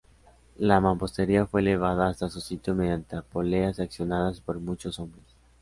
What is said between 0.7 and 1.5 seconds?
mampostería